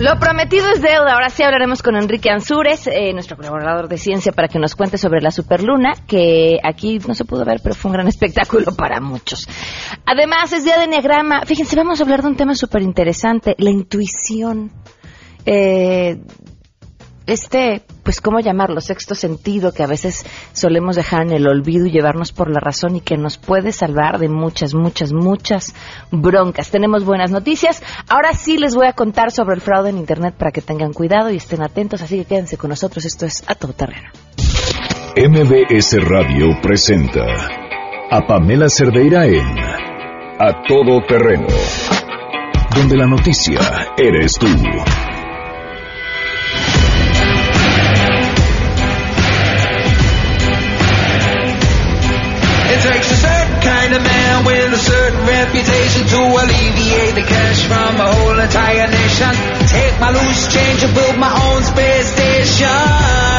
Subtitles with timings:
[0.00, 1.12] Lo prometido es deuda.
[1.12, 4.96] Ahora sí hablaremos con Enrique Ansúrez, eh, nuestro colaborador de ciencia, para que nos cuente
[4.96, 8.98] sobre la superluna, que aquí no se pudo ver, pero fue un gran espectáculo para
[8.98, 9.46] muchos.
[10.06, 11.42] Además, es día de Enneagrama.
[11.44, 14.72] Fíjense, vamos a hablar de un tema súper interesante, la intuición.
[15.44, 16.16] Eh,
[17.26, 18.80] este, pues, ¿cómo llamarlo?
[18.80, 22.96] Sexto sentido que a veces solemos dejar en el olvido y llevarnos por la razón
[22.96, 25.74] y que nos puede salvar de muchas, muchas, muchas
[26.10, 26.70] broncas.
[26.70, 27.82] Tenemos buenas noticias.
[28.08, 31.30] Ahora sí les voy a contar sobre el fraude en Internet para que tengan cuidado
[31.30, 33.04] y estén atentos, así que quédense con nosotros.
[33.04, 34.10] Esto es A Todo Terreno.
[35.16, 37.24] MBS Radio presenta
[38.10, 39.58] a Pamela Cerdeira en
[40.38, 41.46] A Todo Terreno,
[42.74, 43.60] donde la noticia
[43.96, 44.46] eres tú.
[52.80, 57.60] It takes a certain kind of man with a certain reputation to alleviate the cash
[57.68, 59.32] from a whole entire nation.
[59.68, 63.36] Take my loose change and build my own space station.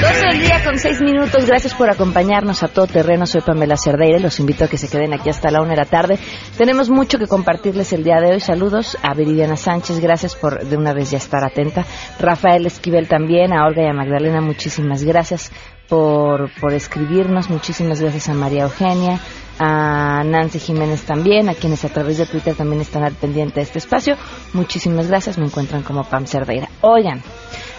[0.00, 1.44] 12 del día con 6 minutos.
[1.44, 3.26] Gracias por acompañarnos a todo terreno.
[3.26, 4.18] Soy Pamela Cerdeira.
[4.18, 6.18] Los invito a que se queden aquí hasta la una de la tarde.
[6.56, 8.40] Tenemos mucho que compartirles el día de hoy.
[8.40, 10.00] Saludos a Viridiana Sánchez.
[10.00, 11.84] Gracias por de una vez ya estar atenta.
[12.18, 13.52] Rafael Esquivel también.
[13.52, 15.52] A Olga y a Magdalena, muchísimas gracias
[15.88, 17.50] por, por escribirnos.
[17.50, 19.20] Muchísimas gracias a María Eugenia,
[19.58, 23.62] a Nancy Jiménez también, a quienes a través de Twitter también están al pendiente de
[23.62, 24.16] este espacio.
[24.52, 25.38] Muchísimas gracias.
[25.38, 26.68] Me encuentran como Pam Cerdeira.
[26.80, 27.22] Oigan,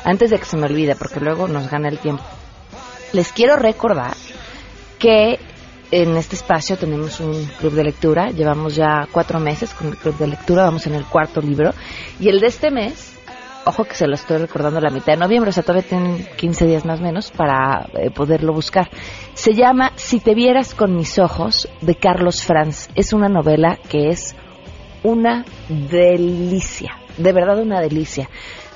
[0.03, 2.23] antes de que se me olvide, porque luego nos gana el tiempo,
[3.13, 4.15] les quiero recordar
[4.99, 5.39] que
[5.91, 8.31] en este espacio tenemos un club de lectura.
[8.31, 10.63] Llevamos ya cuatro meses con el club de lectura.
[10.63, 11.73] Vamos en el cuarto libro.
[12.19, 13.14] Y el de este mes
[13.65, 16.67] ojo que se lo estoy recordando la mitad de noviembre, o sea, todavía tienen 15
[16.67, 18.89] días más o menos para eh, poderlo buscar.
[19.33, 22.89] Se llama Si te vieras con mis ojos, de Carlos Franz.
[22.95, 24.35] Es una novela que es
[25.03, 28.29] una delicia, de verdad una delicia.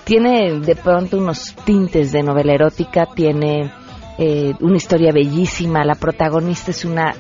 [0.03, 3.71] Tiene de pronto unos tintes de novela erótica, tiene
[4.17, 7.14] eh, una historia bellísima, la protagonista es una...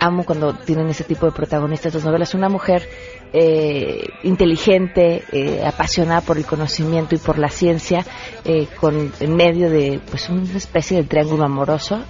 [0.00, 2.88] Amo cuando tienen ese tipo de protagonistas las novelas, una mujer
[3.36, 8.06] eh, inteligente, eh, apasionada por el conocimiento y por la ciencia,
[8.44, 12.00] eh, con en medio de pues una especie de triángulo amoroso.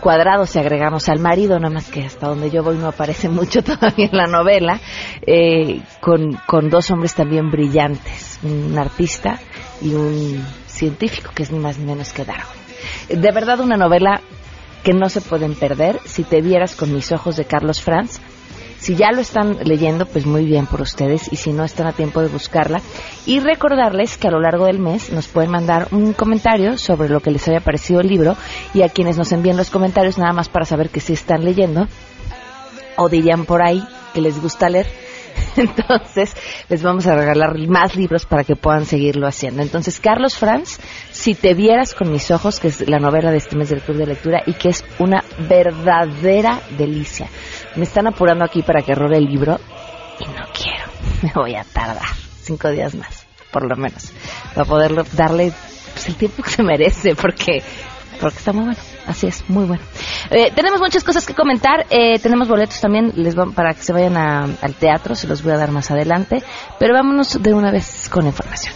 [0.00, 3.62] Cuadrado si agregamos al marido, nada más que hasta donde yo voy no aparece mucho
[3.62, 4.80] todavía en la novela,
[5.26, 9.38] eh, con, con dos hombres también brillantes, un artista
[9.82, 13.20] y un científico que es ni más ni menos que Darwin.
[13.20, 14.22] De verdad una novela
[14.82, 16.00] que no se pueden perder.
[16.06, 18.20] Si te vieras con mis ojos de Carlos Franz,
[18.84, 21.94] si ya lo están leyendo, pues muy bien por ustedes y si no están a
[21.94, 22.82] tiempo de buscarla.
[23.24, 27.20] Y recordarles que a lo largo del mes nos pueden mandar un comentario sobre lo
[27.20, 28.36] que les haya parecido el libro
[28.74, 31.88] y a quienes nos envíen los comentarios nada más para saber que sí están leyendo
[32.98, 34.86] o dirían por ahí que les gusta leer.
[35.56, 36.36] Entonces,
[36.68, 39.62] les vamos a regalar más libros para que puedan seguirlo haciendo.
[39.62, 40.78] Entonces, Carlos Franz,
[41.10, 43.96] Si te vieras con mis ojos, que es la novela de este mes del Club
[43.96, 47.28] de Lectura y que es una verdadera delicia.
[47.76, 49.58] Me están apurando aquí para que robe el libro
[50.20, 50.84] y no quiero.
[51.22, 52.06] Me voy a tardar
[52.42, 54.12] cinco días más, por lo menos,
[54.54, 55.52] para poderlo darle
[55.92, 57.62] pues, el tiempo que se merece, porque
[58.20, 58.78] porque está muy bueno.
[59.06, 59.82] Así es, muy bueno.
[60.30, 61.84] Eh, tenemos muchas cosas que comentar.
[61.90, 65.14] Eh, tenemos boletos también les va- para que se vayan a- al teatro.
[65.16, 66.42] Se los voy a dar más adelante.
[66.78, 68.72] Pero vámonos de una vez con la información.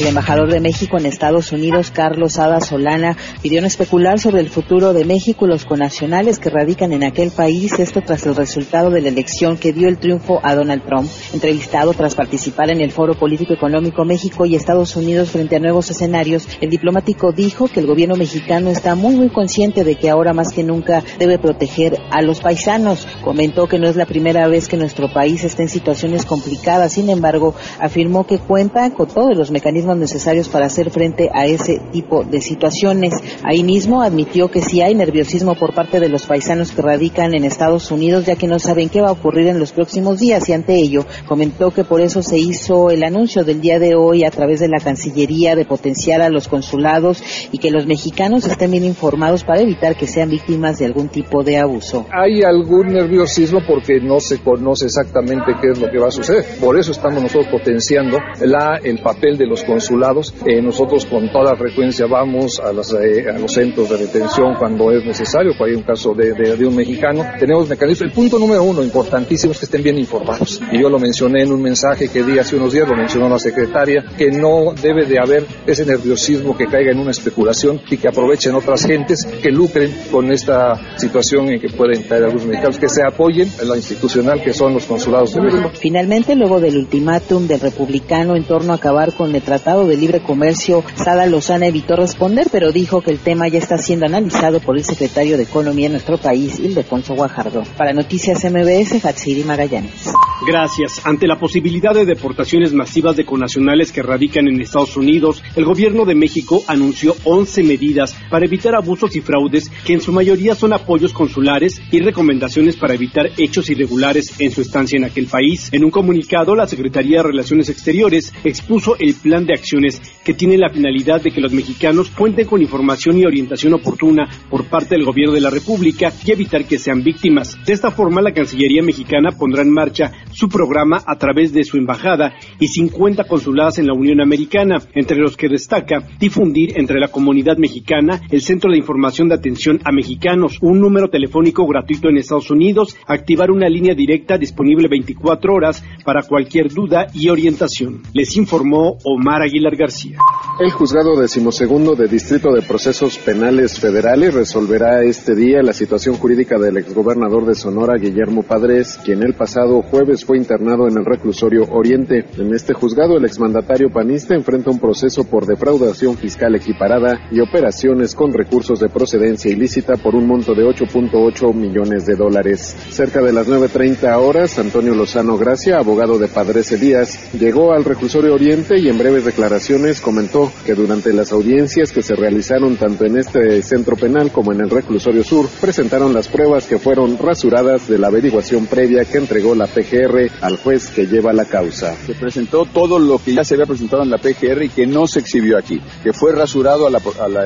[0.00, 4.48] El embajador de México en Estados Unidos, Carlos Ada Solana, pidió no especular sobre el
[4.48, 8.88] futuro de México y los conacionales que radican en aquel país, esto tras el resultado
[8.88, 11.06] de la elección que dio el triunfo a Donald Trump.
[11.34, 15.90] Entrevistado tras participar en el Foro Político Económico México y Estados Unidos frente a nuevos
[15.90, 20.32] escenarios, el diplomático dijo que el gobierno mexicano está muy muy consciente de que ahora
[20.32, 23.06] más que nunca debe proteger a los paisanos.
[23.22, 27.10] Comentó que no es la primera vez que nuestro país está en situaciones complicadas, sin
[27.10, 32.24] embargo, afirmó que cuenta con todos los mecanismos necesarios para hacer frente a ese tipo
[32.24, 33.14] de situaciones.
[33.42, 37.44] Ahí mismo admitió que sí hay nerviosismo por parte de los paisanos que radican en
[37.44, 40.52] Estados Unidos, ya que no saben qué va a ocurrir en los próximos días y
[40.52, 44.30] ante ello comentó que por eso se hizo el anuncio del día de hoy a
[44.30, 47.22] través de la Cancillería de potenciar a los consulados
[47.52, 51.42] y que los mexicanos estén bien informados para evitar que sean víctimas de algún tipo
[51.42, 52.06] de abuso.
[52.12, 56.44] Hay algún nerviosismo porque no se conoce exactamente qué es lo que va a suceder.
[56.60, 60.34] Por eso estamos nosotros potenciando la, el papel de los consulados consulados.
[60.44, 64.92] Eh, nosotros con toda frecuencia vamos a, las, eh, a, los centros de detención cuando
[64.92, 67.24] es necesario, cuando hay un caso de, de, de, un mexicano.
[67.38, 68.02] Tenemos mecanismos.
[68.02, 70.60] El punto número uno, importantísimo, es que estén bien informados.
[70.70, 73.38] Y yo lo mencioné en un mensaje que di hace unos días, lo mencionó la
[73.38, 78.08] secretaria, que no debe de haber ese nerviosismo que caiga en una especulación y que
[78.08, 82.88] aprovechen otras gentes que lucren con esta situación en que pueden caer algunos mexicanos, que
[82.88, 85.70] se apoyen en la institucional que son los consulados de México.
[85.74, 90.20] Finalmente, luego del ultimátum del republicano en torno a acabar con el Tratado de Libre
[90.20, 94.78] Comercio, Sada Lozana evitó responder, pero dijo que el tema ya está siendo analizado por
[94.78, 97.64] el secretario de Economía en nuestro país, Ildefonso Guajardo.
[97.76, 100.14] Para Noticias MBS, Hatsiri Magallanes.
[100.46, 101.02] Gracias.
[101.04, 106.06] Ante la posibilidad de deportaciones masivas de conacionales que radican en Estados Unidos, el gobierno
[106.06, 110.72] de México anunció 11 medidas para evitar abusos y fraudes que en su mayoría son
[110.72, 115.68] apoyos consulares y recomendaciones para evitar hechos irregulares en su estancia en aquel país.
[115.72, 120.58] En un comunicado, la Secretaría de Relaciones Exteriores expuso el plan de acciones que tiene
[120.58, 125.04] la finalidad de que los mexicanos cuenten con información y orientación oportuna por parte del
[125.04, 127.58] gobierno de la República y evitar que sean víctimas.
[127.64, 131.76] De esta forma, la Cancillería mexicana pondrá en marcha su programa a través de su
[131.76, 137.08] embajada y 50 consuladas en la Unión Americana, entre los que destaca difundir entre la
[137.08, 142.18] comunidad mexicana el Centro de Información de Atención a Mexicanos, un número telefónico gratuito en
[142.18, 148.02] Estados Unidos, activar una línea directa disponible 24 horas para cualquier duda y orientación.
[148.12, 148.96] Les informó
[149.40, 150.18] Omar Aguilar García.
[150.60, 156.58] El juzgado decimosegundo de Distrito de Procesos Penales Federales resolverá este día la situación jurídica
[156.58, 161.64] del exgobernador de Sonora, Guillermo Padres, quien el pasado jueves fue internado en el reclusorio
[161.70, 162.26] Oriente.
[162.36, 168.14] En este juzgado, el exmandatario panista enfrenta un proceso por defraudación fiscal equiparada y operaciones
[168.14, 172.76] con recursos de procedencia ilícita por un monto de 8.8 millones de dólares.
[172.90, 178.34] Cerca de las 9.30 horas, Antonio Lozano Gracia, abogado de Padres Elías, llegó al reclusorio
[178.34, 183.16] Oriente y en breves declaraciones comentó que durante las audiencias que se realizaron tanto en
[183.16, 187.98] este centro penal como en el reclusorio sur, presentaron las pruebas que fueron rasuradas de
[187.98, 191.94] la averiguación previa que entregó la PGR al juez que lleva la causa.
[192.06, 195.06] Se presentó todo lo que ya se había presentado en la PGR y que no
[195.06, 197.44] se exhibió aquí, que fue rasurado a la, a la,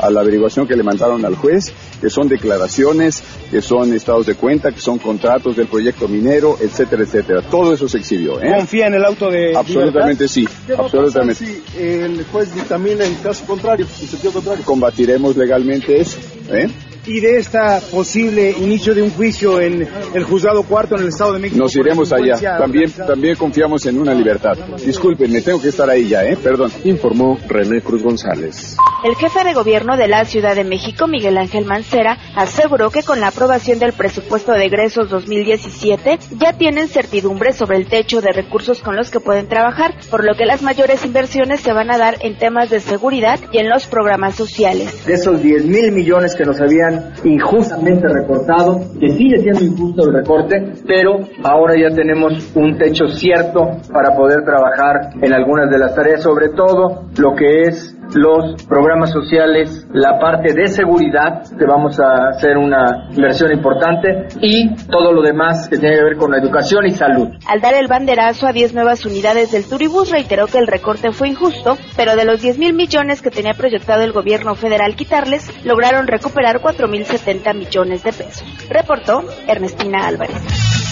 [0.00, 4.34] a la averiguación que le mandaron al juez, que son declaraciones, que son estados de
[4.34, 7.42] cuenta, que son contratos del proyecto minero, etcétera, etcétera.
[7.42, 8.40] Todo eso se exhibió.
[8.40, 8.54] ¿eh?
[8.56, 10.26] ¿Confía en el auto de Absolutamente libertad?
[10.28, 10.48] sí.
[10.66, 11.17] ¿Qué va absolutamente.
[11.20, 14.64] Pasar si el juez dictamina en caso contrario, en sentido contrario?
[14.64, 16.18] Combatiremos legalmente eso.
[16.50, 16.68] ¿eh?
[17.08, 21.32] Y de esta posible inicio de un juicio en el juzgado cuarto en el Estado
[21.32, 21.58] de México.
[21.58, 22.58] Nos iremos allá.
[22.58, 24.56] También, también confiamos en una libertad.
[24.84, 26.36] Disculpen, me tengo que estar ahí ya, ¿eh?
[26.36, 26.70] Perdón.
[26.84, 28.76] Informó René Cruz González.
[29.04, 33.20] El jefe de gobierno de la Ciudad de México, Miguel Ángel Mancera, aseguró que con
[33.20, 38.82] la aprobación del presupuesto de egresos 2017 ya tienen certidumbre sobre el techo de recursos
[38.82, 42.18] con los que pueden trabajar, por lo que las mayores inversiones se van a dar
[42.20, 45.06] en temas de seguridad y en los programas sociales.
[45.06, 50.14] De esos 10 mil millones que nos habían injustamente recortado, que sigue siendo injusto el
[50.14, 53.60] recorte, pero ahora ya tenemos un techo cierto
[53.92, 59.10] para poder trabajar en algunas de las tareas, sobre todo lo que es los programas
[59.10, 65.22] sociales, la parte de seguridad, que vamos a hacer una inversión importante, y todo lo
[65.22, 67.28] demás que tiene que ver con la educación y salud.
[67.46, 71.28] Al dar el banderazo a 10 nuevas unidades del Turibús, reiteró que el recorte fue
[71.28, 76.06] injusto, pero de los 10 mil millones que tenía proyectado el gobierno federal quitarles, lograron
[76.06, 78.44] recuperar 4 mil 70 millones de pesos.
[78.68, 80.87] Reportó Ernestina Álvarez.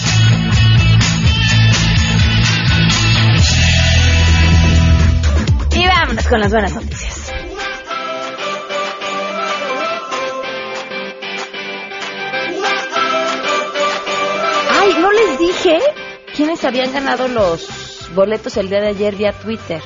[5.77, 7.31] Y vámonos con las buenas noticias.
[14.71, 15.79] Ay, no les dije
[16.35, 19.83] quiénes habían ganado los boletos el día de ayer vía Twitter.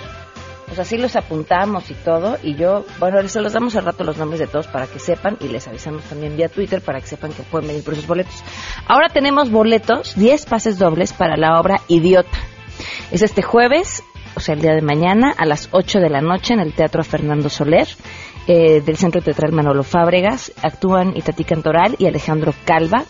[0.72, 2.38] O sea, sí los apuntamos y todo.
[2.42, 5.36] Y yo, bueno, se los damos al rato los nombres de todos para que sepan.
[5.42, 8.42] Y les avisamos también vía Twitter para que sepan que pueden venir por esos boletos.
[8.88, 12.40] Ahora tenemos boletos, 10 pases dobles para la obra Idiota.
[13.12, 14.02] Es este jueves,
[14.36, 17.04] o sea, el día de mañana, a las 8 de la noche en el Teatro
[17.04, 17.88] Fernando Soler,
[18.48, 20.52] eh, del Centro Teatral Manolo Fábregas.
[20.62, 23.06] Actúan Itatí Cantoral y Alejandro Calva.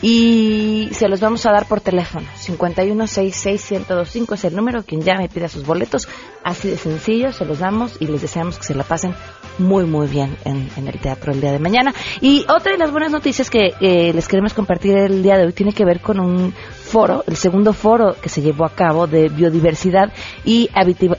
[0.00, 2.26] Y se los vamos a dar por teléfono.
[2.36, 4.82] 5166125 es el número.
[4.82, 6.08] Quien llame y pida sus boletos.
[6.42, 9.14] Así de sencillo, se los damos y les deseamos que se la pasen
[9.58, 11.94] muy, muy bien en, en el teatro el día de mañana.
[12.20, 15.52] Y otra de las buenas noticias que eh, les queremos compartir el día de hoy
[15.52, 16.52] tiene que ver con un
[16.94, 20.12] foro, el segundo foro que se llevó a cabo de biodiversidad
[20.44, 20.70] y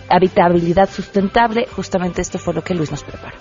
[0.09, 1.67] habitabilidad sustentable.
[1.75, 3.35] Justamente esto fue lo que Luis nos preparó.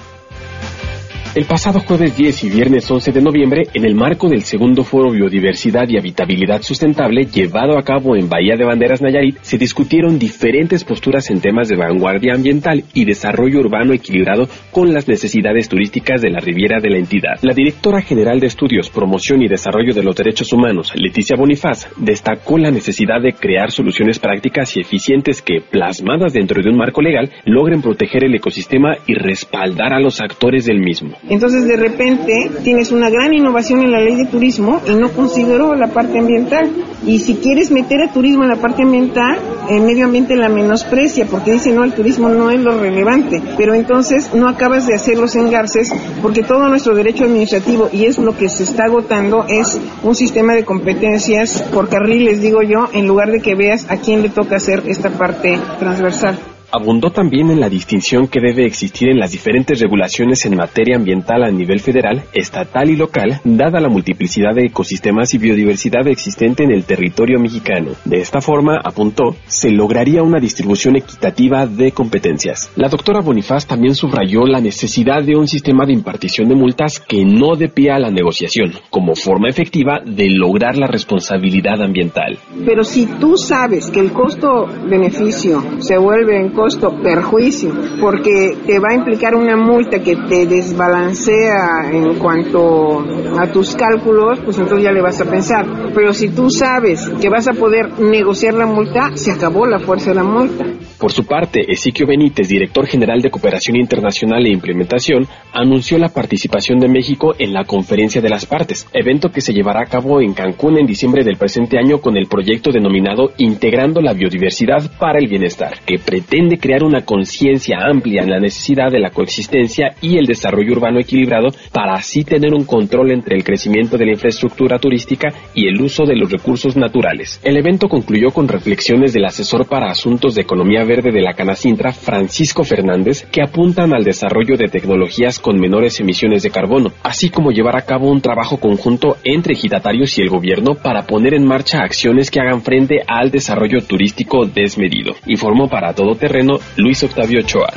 [1.34, 5.10] El pasado jueves 10 y viernes 11 de noviembre, en el marco del segundo foro
[5.10, 10.84] Biodiversidad y Habitabilidad Sustentable llevado a cabo en Bahía de Banderas Nayarit, se discutieron diferentes
[10.84, 16.30] posturas en temas de vanguardia ambiental y desarrollo urbano equilibrado con las necesidades turísticas de
[16.30, 17.40] la riviera de la entidad.
[17.42, 22.58] La directora general de Estudios, Promoción y Desarrollo de los Derechos Humanos, Leticia Bonifaz, destacó
[22.58, 27.32] la necesidad de crear soluciones prácticas y eficientes que, plasmadas dentro de un marco legal,
[27.44, 31.16] logren proteger el ecosistema y respaldar a los actores del mismo.
[31.28, 35.74] Entonces, de repente, tienes una gran innovación en la ley de turismo y no consideró
[35.74, 36.70] la parte ambiental.
[37.06, 39.38] Y si quieres meter a turismo en la parte ambiental,
[39.70, 43.42] el medio ambiente la menosprecia porque dice, no, el turismo no es lo relevante.
[43.56, 48.18] Pero entonces no acabas de hacer los engarces porque todo nuestro derecho administrativo, y es
[48.18, 53.06] lo que se está agotando, es un sistema de competencias por carriles, digo yo, en
[53.06, 56.53] lugar de que veas a quién le toca hacer esta parte transversal.
[56.76, 61.44] Abundó también en la distinción que debe existir en las diferentes regulaciones en materia ambiental
[61.44, 66.72] a nivel federal, estatal y local, dada la multiplicidad de ecosistemas y biodiversidad existente en
[66.72, 67.92] el territorio mexicano.
[68.04, 72.72] De esta forma, apuntó, se lograría una distribución equitativa de competencias.
[72.74, 77.24] La doctora Bonifaz también subrayó la necesidad de un sistema de impartición de multas que
[77.24, 82.36] no dé pie a la negociación, como forma efectiva de lograr la responsabilidad ambiental.
[82.66, 88.92] Pero si tú sabes que el costo-beneficio se vuelve en costo perjuicio, porque te va
[88.92, 93.04] a implicar una multa que te desbalancea en cuanto
[93.38, 95.66] a tus cálculos, pues entonces ya le vas a pensar.
[95.94, 100.10] Pero si tú sabes que vas a poder negociar la multa, se acabó la fuerza
[100.10, 100.64] de la multa.
[100.98, 106.78] Por su parte, Ezequiel Benítez, director general de Cooperación Internacional e Implementación, anunció la participación
[106.78, 110.32] de México en la Conferencia de las Partes, evento que se llevará a cabo en
[110.32, 115.28] Cancún en diciembre del presente año con el proyecto denominado Integrando la Biodiversidad para el
[115.28, 120.26] Bienestar, que pretende crear una conciencia amplia en la necesidad de la coexistencia y el
[120.26, 125.28] desarrollo urbano equilibrado para así tener un control entre el crecimiento de la infraestructura turística
[125.54, 127.40] y el uso de los recursos naturales.
[127.42, 131.92] El evento concluyó con reflexiones del asesor para asuntos de economía verde de la Canacintra,
[131.92, 137.50] Francisco Fernández, que apuntan al desarrollo de tecnologías con menores emisiones de carbono, así como
[137.50, 141.82] llevar a cabo un trabajo conjunto entre ejidatarios y el gobierno para poner en marcha
[141.82, 145.14] acciones que hagan frente al desarrollo turístico desmedido.
[145.26, 146.43] Informó para Todo Terreno
[146.76, 147.72] Luis Octavio Ochoa.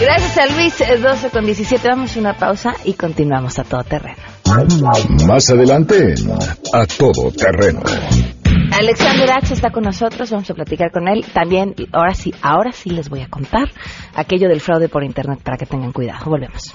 [0.00, 1.88] Gracias a Luis, 12 con 17.
[1.88, 4.16] Vamos a una pausa y continuamos a todo terreno.
[5.26, 6.30] Más adelante en
[6.72, 7.82] A Todo Terreno.
[8.72, 11.24] Alexander H está con nosotros, vamos a platicar con él.
[11.32, 13.70] También, ahora sí, ahora sí les voy a contar
[14.14, 16.24] aquello del fraude por internet para que tengan cuidado.
[16.26, 16.74] Volvemos.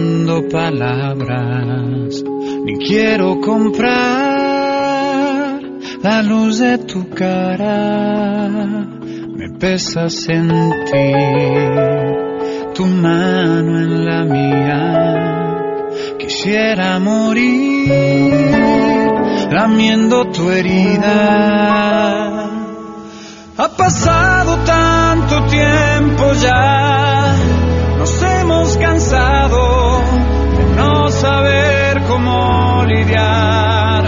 [0.39, 2.23] palabras,
[2.65, 3.91] ni quiero comprar
[6.01, 8.87] la luz de tu cara.
[9.37, 10.71] Me pesa sentir
[12.73, 14.81] tu mano en la mía.
[16.17, 17.89] Quisiera morir
[19.51, 21.17] lamiendo tu herida.
[23.57, 27.35] Ha pasado tanto tiempo ya,
[27.99, 29.80] nos hemos cansado
[32.93, 34.03] lidiar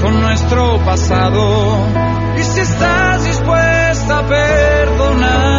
[0.00, 1.78] con nuestro pasado.
[2.36, 5.56] Y si estás dispuesta a perdonar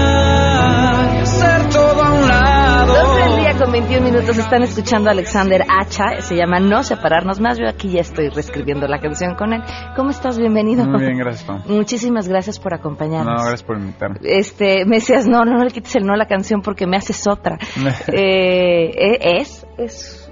[1.15, 2.93] y hacer todo a un lado.
[2.93, 7.39] 12 del día con 21 minutos están escuchando a Alexander Hacha, se llama No separarnos
[7.39, 7.57] más.
[7.57, 9.63] Yo aquí ya estoy reescribiendo la canción con él.
[9.95, 10.37] ¿Cómo estás?
[10.37, 10.85] Bienvenido.
[10.85, 11.63] Muy bien, gracias, Pam.
[11.67, 13.41] Muchísimas gracias por acompañarnos.
[13.41, 14.19] No, gracias por invitarme.
[14.23, 16.97] Este, me decías, no, no, no le quites el no a la canción porque me
[16.97, 17.57] haces otra.
[18.13, 20.26] eh, eh, es, es,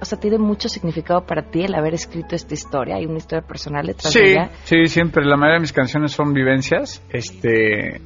[0.00, 2.96] o sea, tiene mucho significado para ti el haber escrito esta historia.
[2.96, 4.50] Hay una historia personal detrás de Sí, ella.
[4.64, 5.24] sí, siempre.
[5.24, 7.02] La mayoría de mis canciones son vivencias.
[7.10, 8.00] Este,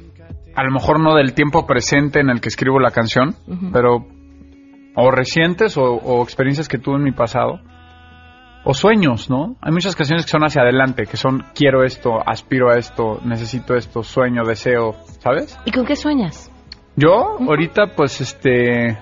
[0.55, 3.35] a lo mejor no del tiempo presente en el que escribo la canción,
[3.71, 4.05] pero
[4.95, 7.59] o recientes o, o experiencias que tuve en mi pasado.
[8.67, 9.57] O sueños, ¿no?
[9.61, 13.75] Hay muchas canciones que son hacia adelante, que son quiero esto, aspiro a esto, necesito
[13.75, 15.59] esto, sueño, deseo, ¿sabes?
[15.65, 16.51] ¿Y con qué sueñas?
[16.95, 18.97] Yo, ahorita, pues, este,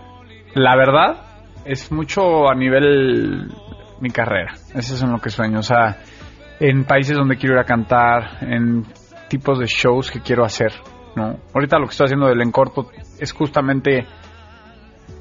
[0.54, 1.23] la verdad,
[1.65, 3.51] es mucho a nivel
[4.00, 4.53] mi carrera.
[4.74, 5.60] Eso es en lo que sueño.
[5.60, 5.98] O sea,
[6.60, 8.86] en países donde quiero ir a cantar, en
[9.29, 10.74] tipos de shows que quiero hacer,
[11.15, 11.38] ¿no?
[11.53, 12.89] Ahorita lo que estoy haciendo del Encorto
[13.20, 14.05] es justamente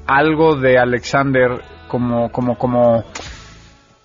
[0.05, 3.03] algo de Alexander como, como, como...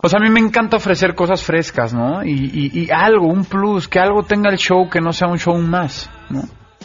[0.01, 2.25] O sea, a mí me encanta ofrecer cosas frescas, ¿no?
[2.25, 5.39] Y, y, y algo, un plus, que algo tenga el show que no sea un
[5.39, 6.43] show más, ¿no?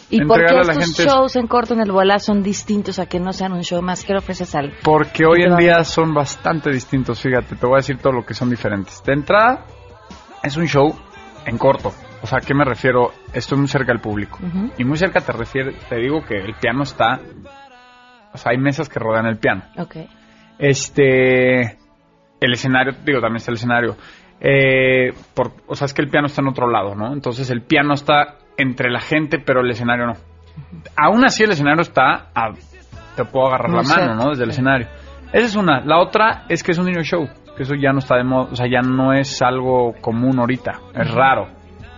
[0.10, 2.44] ¿Y por qué Entregarle a la estos gente- shows en corto en el Bola son
[2.44, 4.04] distintos a que no sean un show más?
[4.04, 4.74] ¿Qué le ofreces al...?
[4.84, 8.14] Porque hoy ¿Qué te en día son bastante distintos, fíjate, te voy a decir todo
[8.14, 9.04] lo que son diferentes.
[9.04, 9.66] De entrada,
[10.44, 10.94] es un show
[11.46, 11.92] en corto.
[12.22, 13.12] O sea, ¿a qué me refiero?
[13.34, 14.40] Estoy muy cerca del público.
[14.78, 17.20] Y muy cerca te refiere, te digo que el piano está...
[18.34, 19.64] O sea, hay mesas que rodean el piano.
[19.78, 19.98] Ok.
[20.60, 21.78] Este...
[22.40, 23.96] El escenario, digo, también está el escenario.
[24.40, 27.14] Eh, por, o sea, es que el piano está en otro lado, ¿no?
[27.14, 30.14] Entonces el piano está entre la gente, pero el escenario no.
[30.96, 32.54] Aún así el escenario está a...
[33.16, 34.16] Te puedo agarrar la mano.
[34.16, 34.30] ¿no?
[34.30, 34.88] Desde el escenario.
[35.32, 35.82] Esa es una.
[35.82, 37.28] La otra es que es un niño show.
[37.56, 38.50] Que eso ya no está de moda.
[38.52, 40.80] O sea, ya no es algo común ahorita.
[40.96, 41.48] Es raro.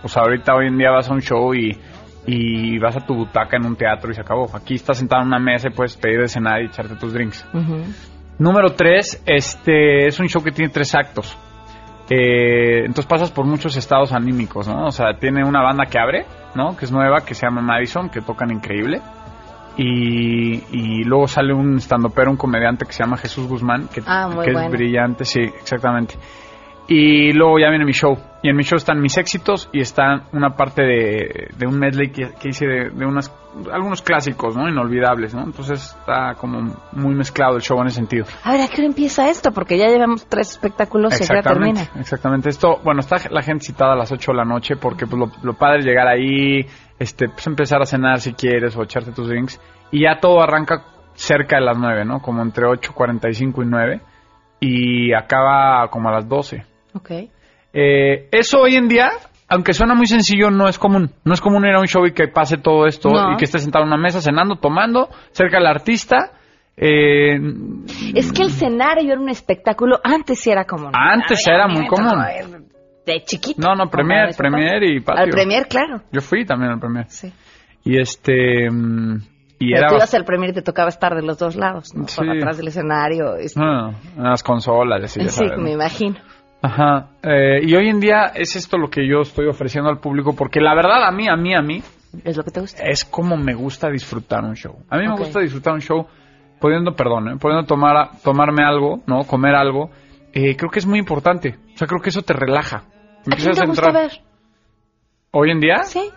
[0.02, 1.78] O sea, ahorita hoy en día vas a un show y,
[2.26, 4.54] y vas a tu butaca en un teatro y se acabó.
[4.54, 7.46] Aquí estás sentado en una mesa y puedes pedir de cenar y echarte tus drinks.
[8.38, 11.36] Número tres, este es un show que tiene tres actos.
[12.08, 14.86] Eh, entonces pasas por muchos estados anímicos, ¿no?
[14.86, 16.76] O sea, tiene una banda que abre, ¿no?
[16.76, 19.00] Que es nueva, que se llama Madison, que tocan increíble.
[19.78, 24.28] Y, y luego sale un estandopero, un comediante que se llama Jesús Guzmán, que, Ah,
[24.32, 24.68] muy que bueno.
[24.68, 26.14] es brillante, sí, exactamente.
[26.88, 28.16] Y luego ya viene mi show.
[28.42, 32.10] Y en mi show están mis éxitos y está una parte de, de un medley
[32.10, 33.34] que, que hice de, de unas,
[33.72, 34.68] algunos clásicos, ¿no?
[34.68, 35.42] Inolvidables, ¿no?
[35.42, 38.26] Entonces está como muy mezclado el show en ese sentido.
[38.44, 39.50] A ver, ¿a qué hora empieza esto?
[39.50, 41.82] Porque ya llevamos tres espectáculos y ya termina.
[41.98, 42.50] exactamente.
[42.50, 45.32] Esto, bueno, está la gente citada a las 8 de la noche porque pues, lo,
[45.42, 46.64] lo padre es llegar ahí,
[47.00, 49.60] este, pues empezar a cenar si quieres o echarte tus drinks.
[49.90, 52.20] Y ya todo arranca cerca de las 9, ¿no?
[52.20, 54.00] Como entre 8.45 y 9.
[54.60, 56.75] Y acaba como a las 12.
[56.96, 57.10] Ok.
[57.72, 59.10] Eh, eso hoy en día,
[59.48, 61.10] aunque suena muy sencillo, no es común.
[61.24, 63.32] No es común ir a un show y que pase todo esto No.
[63.32, 66.32] y que estés sentado en una mesa cenando, tomando, cerca del artista.
[66.76, 67.36] Eh,
[68.14, 70.90] Es que el escenario era un espectáculo, antes sí era común.
[70.94, 72.12] Antes A ver, era muy común.
[73.06, 73.60] De chiquito.
[73.66, 74.34] No, no, Premier.
[74.36, 75.24] Premier y patio.
[75.24, 76.02] Al Premier, claro.
[76.12, 77.06] Yo fui también al Premier.
[77.08, 77.32] Sí.
[77.84, 78.68] Y este.
[78.70, 79.16] mm,
[79.60, 79.88] Y Pero era.
[79.88, 82.04] tú ibas al Premier y te tocaba estar de los dos lados, ¿no?
[82.14, 83.36] Por atrás del escenario.
[83.36, 83.60] este.
[83.62, 85.62] Ah, en las consolas, así, ya sí, sabes, ¿no?
[85.62, 86.16] me imagino.
[86.66, 87.10] Ajá.
[87.22, 90.60] eh, y hoy en día es esto lo que yo estoy ofreciendo al público, porque
[90.60, 91.82] la verdad, a mí, a mí, a mí.
[92.24, 92.82] Es lo que te gusta.
[92.84, 94.76] Es como me gusta disfrutar un show.
[94.90, 96.06] A mí me gusta disfrutar un show
[96.60, 97.36] pudiendo, perdón, ¿eh?
[97.38, 99.24] pudiendo tomar, tomarme algo, ¿no?
[99.24, 99.90] Comer algo.
[100.32, 101.56] Eh, creo que es muy importante.
[101.74, 102.84] O sea, creo que eso te relaja.
[103.30, 104.12] ¿A quién te gusta ver?
[105.30, 106.10] Hoy en día, Sí.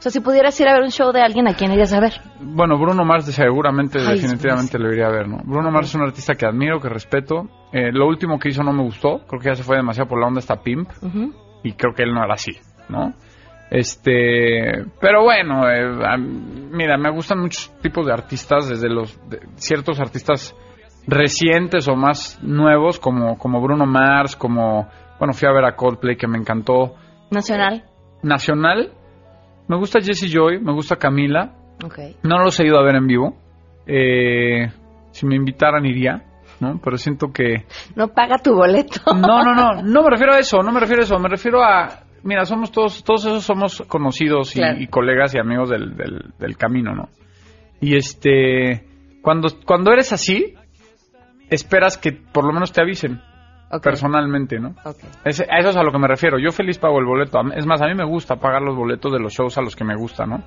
[0.00, 2.00] O sea, si pudieras ir a ver un show de alguien, ¿a quién irías a
[2.00, 2.14] ver?
[2.40, 5.36] Bueno, Bruno Mars seguramente, Ay, definitivamente lo iría a ver, ¿no?
[5.44, 7.42] Bruno Mars es un artista que admiro, que respeto.
[7.70, 10.18] Eh, lo último que hizo no me gustó, creo que ya se fue demasiado por
[10.18, 10.88] la onda esta Pimp
[11.62, 12.52] y creo que él no era así,
[12.88, 13.12] ¿no?
[13.70, 19.40] Este, pero bueno, eh, a- mira, me gustan muchos tipos de artistas, desde los de-
[19.56, 20.56] ciertos artistas
[21.06, 26.16] recientes o más nuevos, como, como Bruno Mars, como, bueno, fui a ver a Coldplay
[26.16, 26.94] que me encantó.
[27.30, 27.84] Nacional.
[28.22, 28.92] Nacional,
[29.70, 31.54] me gusta Jesse Joy, me gusta Camila,
[32.24, 33.36] no los he ido a ver en vivo.
[33.86, 34.66] Eh,
[35.12, 36.24] si me invitaran iría,
[36.58, 36.80] ¿no?
[36.82, 37.64] Pero siento que...
[37.94, 39.00] No paga tu boleto.
[39.14, 41.62] No, no, no, no me refiero a eso, no me refiero a eso, me refiero
[41.62, 42.00] a...
[42.24, 44.80] Mira, somos todos, todos esos somos conocidos y, Claro.
[44.80, 47.08] y colegas y amigos del, del, del camino, ¿no?
[47.80, 48.84] Y este...
[49.22, 50.54] Cuando, cuando eres así,
[51.48, 53.20] esperas que por lo menos te avisen.
[53.78, 54.70] Personalmente, ¿no?
[54.84, 54.96] Ok.
[55.24, 56.38] Ese- a eso es a lo que me refiero.
[56.38, 57.38] Yo feliz pago el boleto.
[57.54, 59.84] Es más, a mí me gusta pagar los boletos de los shows a los que
[59.84, 60.42] me gusta, ¿no?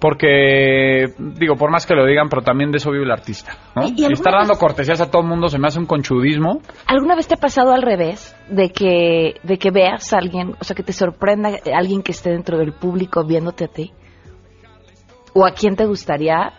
[0.00, 1.06] Porque,
[1.38, 3.84] digo, por más que lo digan, pero también de eso vive el artista, ¿no?
[3.84, 5.78] ¿Y- y Y, alguna estar dando vez- cortesías a todo el mundo se me hace
[5.78, 6.60] un conchudismo.
[6.86, 8.36] ¿Alguna vez te ha pasado al revés?
[8.50, 12.30] De que, de que veas a alguien, o sea, que te sorprenda alguien que esté
[12.30, 13.92] dentro del público viéndote a ti.
[15.32, 16.52] ¿O a quién te gustaría?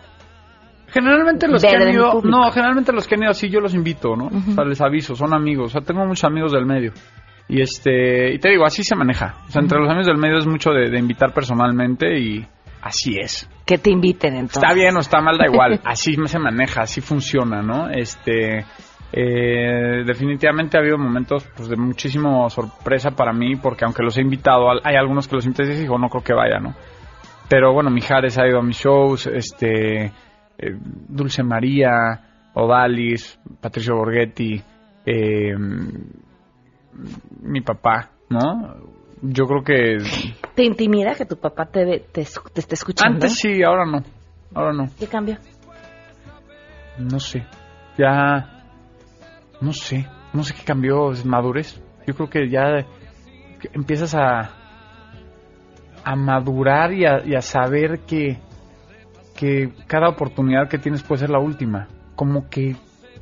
[0.88, 4.16] Generalmente los que han ido, no, generalmente los que han ido así yo los invito,
[4.16, 4.26] ¿no?
[4.26, 6.92] O sea, les aviso, son amigos, o sea, tengo muchos amigos del medio.
[7.48, 9.36] Y este, y te digo, así se maneja.
[9.46, 12.46] O sea, entre los amigos del medio es mucho de, de invitar personalmente y
[12.82, 13.48] así es.
[13.64, 14.62] Que te inviten entonces.
[14.62, 15.80] Está bien o está mal, da igual.
[15.84, 17.88] Así se maneja, así funciona, ¿no?
[17.90, 18.64] Este,
[19.12, 24.22] eh, definitivamente ha habido momentos pues, de muchísima sorpresa para mí, porque aunque los he
[24.22, 26.74] invitado, hay algunos que los invité y digo, no creo que vaya, ¿no?
[27.48, 30.12] Pero bueno, Mijares ha ido a mis shows, este,
[30.58, 30.76] eh,
[31.08, 34.62] Dulce María, Odalis, Patricio Borghetti,
[35.04, 35.54] eh,
[37.42, 38.76] mi papá, ¿no?
[39.22, 39.98] Yo creo que
[40.54, 43.14] ¿Te intimida que tu papá te, ve- te, te esté escuchando?
[43.16, 44.02] antes sí, ahora no,
[44.54, 44.88] ahora no.
[44.98, 45.36] ¿Qué cambio?
[46.98, 47.44] No sé.
[47.98, 48.64] Ya.
[49.60, 50.06] No sé.
[50.32, 51.10] No sé qué cambió.
[51.12, 51.80] Es madurez.
[52.06, 52.86] Yo creo que ya
[53.72, 54.50] empiezas a.
[56.04, 58.38] a madurar y a, y a saber que.
[59.36, 61.86] Que cada oportunidad que tienes puede ser la última.
[62.16, 62.76] como que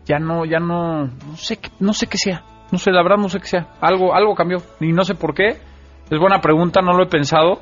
[0.06, 2.44] ya no, ya no, no sé, no sé qué sea.
[2.70, 3.68] No sé, la verdad no sé qué sea.
[3.80, 5.58] Algo, algo cambió y no sé por qué.
[6.10, 7.60] Es buena pregunta, no lo he pensado.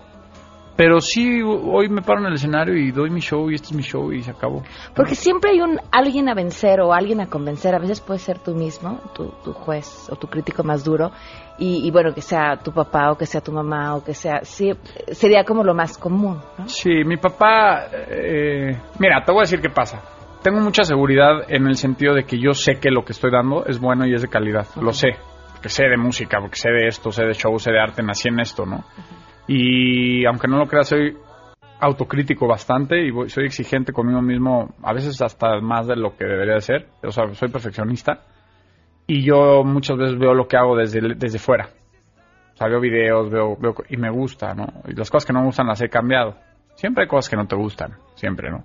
[0.77, 3.73] Pero sí, hoy me paro en el escenario y doy mi show y este es
[3.75, 4.63] mi show y se acabó.
[4.95, 7.75] Porque siempre hay un alguien a vencer o alguien a convencer.
[7.75, 11.13] A veces puede ser tú mismo, tu, tu juez o tu crítico más duro.
[11.59, 14.41] Y, y bueno, que sea tu papá o que sea tu mamá o que sea...
[14.45, 14.73] Sí,
[15.13, 16.67] sería como lo más común, ¿no?
[16.67, 20.01] Sí, mi papá, eh, mira, te voy a decir qué pasa.
[20.43, 23.65] Tengo mucha seguridad en el sentido de que yo sé que lo que estoy dando
[23.67, 24.67] es bueno y es de calidad.
[24.81, 25.11] Lo sé,
[25.53, 28.29] porque sé de música, porque sé de esto, sé de show, sé de arte, nací
[28.29, 28.83] en esto, ¿no?
[29.47, 31.17] Y aunque no lo creas, soy
[31.81, 36.25] autocrítico bastante y voy- soy exigente conmigo mismo, a veces hasta más de lo que
[36.25, 36.87] debería de ser.
[37.03, 38.21] O sea, soy perfeccionista
[39.07, 41.69] y yo muchas veces veo lo que hago desde, desde fuera.
[42.55, 44.67] O sea, veo videos, veo, veo y me gusta, ¿no?
[44.87, 46.37] Y las cosas que no me gustan las he cambiado.
[46.77, 48.65] Siempre hay cosas que no te gustan, siempre, ¿no?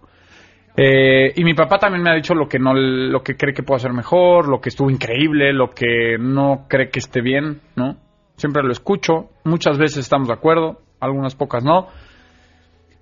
[0.76, 3.64] Eh, y mi papá también me ha dicho lo que no, lo que cree que
[3.64, 7.98] puedo hacer mejor, lo que estuvo increíble, lo que no cree que esté bien, ¿no?
[8.38, 11.88] Siempre lo escucho, muchas veces estamos de acuerdo, algunas pocas no.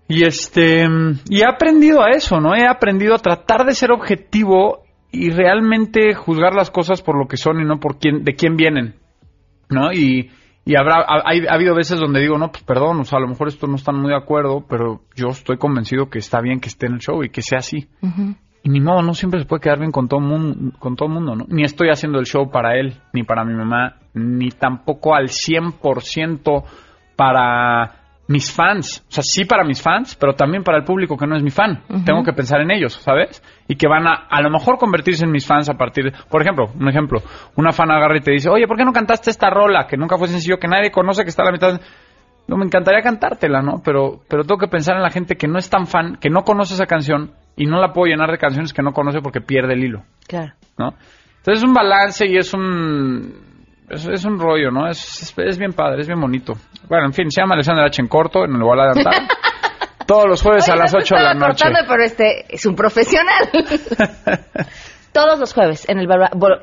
[0.07, 0.87] Y este,
[1.29, 2.55] y he aprendido a eso, ¿no?
[2.55, 7.37] He aprendido a tratar de ser objetivo y realmente juzgar las cosas por lo que
[7.37, 8.95] son y no por quién, de quién vienen,
[9.69, 9.91] ¿no?
[9.91, 10.31] Y,
[10.63, 13.27] y habrá, ha, ha habido veces donde digo, no, pues perdón, o sea, a lo
[13.27, 16.69] mejor esto no están muy de acuerdo, pero yo estoy convencido que está bien que
[16.69, 17.87] esté en el show y que sea así.
[18.65, 21.35] Y ni modo, no siempre se puede quedar bien con todo mundo, con todo mundo,
[21.35, 21.45] ¿no?
[21.49, 26.63] Ni estoy haciendo el show para él, ni para mi mamá, ni tampoco al 100%
[27.15, 27.93] para
[28.27, 29.05] mis fans.
[29.07, 31.51] O sea, sí para mis fans, pero también para el público que no es mi
[31.51, 31.83] fan.
[32.05, 33.43] Tengo que pensar en ellos, ¿sabes?
[33.67, 36.13] Y que van a a lo mejor convertirse en mis fans a partir de...
[36.27, 37.21] Por ejemplo, un ejemplo,
[37.57, 39.85] una fan agarra y te dice, oye, ¿por qué no cantaste esta rola?
[39.85, 41.79] Que nunca fue sencillo, que nadie conoce, que está a la mitad...
[42.47, 43.83] No, me encantaría cantártela, ¿no?
[43.83, 46.41] Pero, pero tengo que pensar en la gente que no es tan fan, que no
[46.41, 49.73] conoce esa canción y no la puedo llenar de canciones que no conoce porque pierde
[49.73, 50.53] el hilo, Claro.
[50.77, 50.89] ¿no?
[51.37, 53.33] Entonces es un balance y es un
[53.89, 54.87] es, es un rollo, ¿no?
[54.87, 56.53] Es, es, es bien padre, es bien bonito.
[56.89, 58.01] Bueno, en fin, se llama Alexander H.
[58.01, 59.27] en corto, en el de Antal.
[60.07, 61.63] Todos los jueves a las no te 8 de la noche.
[61.65, 63.49] cortando, pero este es un profesional.
[65.11, 66.07] Todos los jueves en el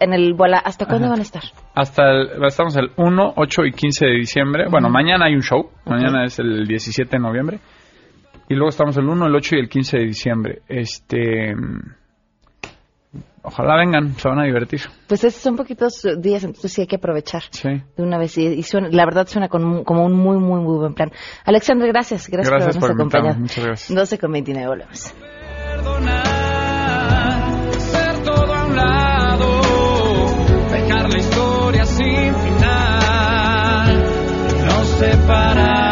[0.00, 0.58] en el Bola.
[0.58, 1.42] ¿Hasta cuándo van a estar?
[1.74, 4.66] Hasta el, estamos el 1, 8 y 15 de diciembre.
[4.70, 5.70] Bueno, mañana hay un show.
[5.86, 7.60] Mañana es el 17 de noviembre.
[8.52, 10.60] Y luego estamos el 1, el 8 y el 15 de diciembre.
[10.68, 11.54] Este.
[11.56, 11.80] mm,
[13.44, 14.82] Ojalá vengan, se van a divertir.
[15.08, 17.70] Pues es- son poquitos días, entonces sí hay que aprovechar Sí.
[17.96, 18.36] de una vez.
[18.38, 21.10] Y, y suena- la verdad suena con un- como un muy, muy, muy buen plan.
[21.44, 22.28] Alexandre, gracias.
[22.28, 23.40] Gracias, Gracias por habernos acompañado.
[23.40, 23.96] Muchas gracias.
[23.96, 25.14] 12 con 29, volvemos.
[27.76, 29.60] hacer todo a un lado,
[30.70, 34.04] dejar la historia sin final,
[34.66, 35.91] no separarnos,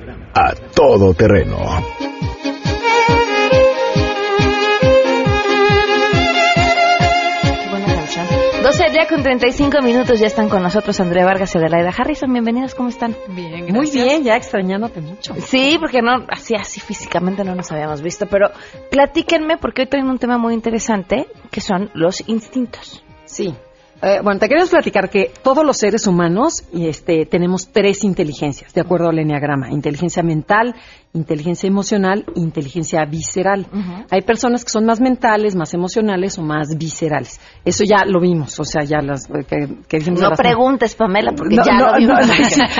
[0.33, 1.57] a todo terreno.
[7.69, 8.25] Buena canción.
[8.63, 10.19] 12 del día con 35 minutos.
[10.19, 12.31] Ya están con nosotros Andrea Vargas y Adelaida Harrison.
[12.31, 13.15] Bienvenidos, ¿cómo están?
[13.29, 15.33] Bien, Muy bien, ya extrañándote mucho.
[15.35, 18.51] Sí, porque no, así, así físicamente no nos habíamos visto, pero
[18.89, 23.03] platíquenme porque hoy traen un tema muy interesante que son los instintos.
[23.25, 23.53] Sí.
[24.03, 28.81] Eh, bueno, te queremos platicar que todos los seres humanos este, tenemos tres inteligencias, de
[28.81, 29.69] acuerdo al enneagrama.
[29.69, 30.73] Inteligencia mental,
[31.13, 33.67] inteligencia emocional inteligencia visceral.
[34.09, 37.39] Hay personas que son más mentales, más emocionales o más viscerales.
[37.63, 40.95] Eso ya lo vimos, o sea, ya las eh, que, que dijimos No las- preguntes,
[40.95, 42.17] Pamela, porque No, ya no, lo vimos.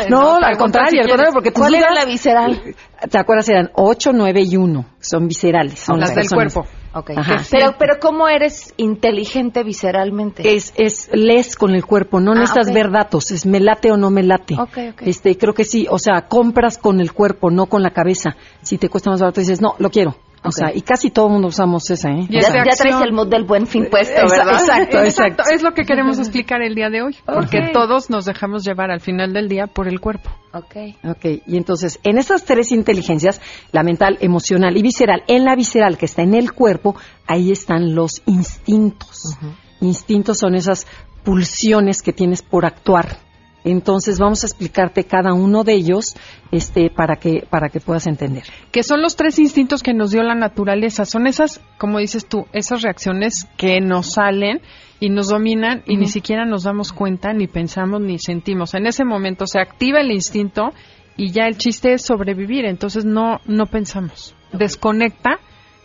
[0.09, 2.61] no, no, al contrario, si al contrario, porque tus ¿Cuál era la visceral?
[3.09, 3.47] ¿Te acuerdas?
[3.49, 4.85] Eran 8, 9 y 1.
[4.99, 5.77] Son viscerales.
[5.79, 6.53] Son Las las del personas.
[6.53, 6.69] cuerpo.
[6.93, 7.11] Ok.
[7.15, 7.41] Ajá.
[7.49, 10.55] Pero, pero ¿cómo eres inteligente visceralmente?
[10.55, 13.97] Es, es lees con el cuerpo, no Ah, necesitas ver datos, es me late o
[13.97, 14.55] no me late.
[14.59, 15.01] Ok, ok.
[15.05, 18.35] Este, creo que sí, o sea, compras con el cuerpo, no con la cabeza.
[18.61, 20.15] Si te cuesta más barato dices, no, lo quiero.
[20.43, 22.25] O sea, y casi todo el mundo usamos esa, ¿eh?
[22.27, 24.59] Ya, ya traes el mood del buen fin puesto, Exa- ¿verdad?
[24.59, 25.43] exacto, exacto.
[25.53, 29.01] Es lo que queremos explicar el día de hoy, porque todos nos dejamos llevar al
[29.01, 30.31] final del día por el cuerpo.
[30.53, 30.75] Ok.
[31.05, 35.97] Ok, y entonces, en esas tres inteligencias, la mental, emocional y visceral, en la visceral
[35.97, 39.37] que está en el cuerpo, ahí están los instintos.
[39.79, 40.87] Instintos son esas
[41.23, 43.17] pulsiones que tienes por actuar.
[43.63, 46.15] Entonces vamos a explicarte cada uno de ellos
[46.51, 48.43] este, para, que, para que puedas entender.
[48.71, 51.05] Que son los tres instintos que nos dio la naturaleza.
[51.05, 54.61] Son esas, como dices tú, esas reacciones que nos salen
[55.01, 58.75] y nos dominan y ni siquiera nos damos cuenta, ni pensamos, ni sentimos.
[58.75, 60.73] En ese momento se activa el instinto
[61.17, 62.65] y ya el chiste es sobrevivir.
[62.65, 64.35] Entonces no, no pensamos.
[64.53, 65.39] Desconecta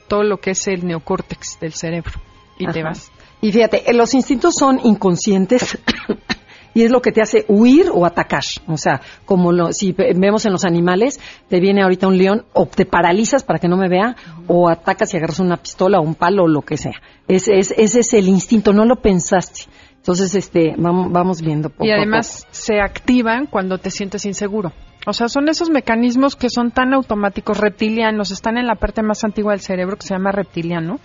[0.07, 2.12] todo lo que es el neocórtex del cerebro
[2.59, 3.11] y te vas.
[3.40, 5.79] Y fíjate, eh, los instintos son inconscientes
[6.76, 8.42] y es lo que te hace huir o atacar.
[8.68, 12.44] O sea, como lo, si ve- vemos en los animales, te viene ahorita un león
[12.52, 14.14] o te paralizas para que no me vea
[14.46, 17.00] o atacas y agarras una pistola o un palo o lo que sea.
[17.26, 19.62] Es, es- ese es el instinto, no lo pensaste.
[19.96, 24.72] Entonces, este, vamos, vamos viendo poco y a además se activan cuando te sientes inseguro.
[25.06, 29.24] O sea, son esos mecanismos que son tan automáticos, reptilianos, están en la parte más
[29.24, 31.00] antigua del cerebro que se llama reptiliano